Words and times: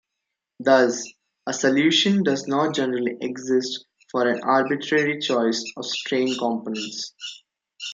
Thus, 0.59 1.13
a 1.45 1.53
solution 1.53 2.23
does 2.23 2.47
not 2.47 2.73
generally 2.73 3.17
exist 3.21 3.85
for 4.11 4.27
an 4.27 4.41
arbitrary 4.41 5.19
choice 5.19 5.63
of 5.77 5.85
strain 5.85 6.35
components. 6.39 7.13